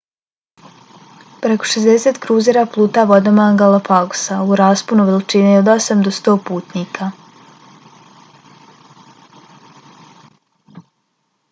[1.41, 7.13] preko 60 kruzera pluta vodama galapagosa- u rasponu veličine od 8 do 100 putnika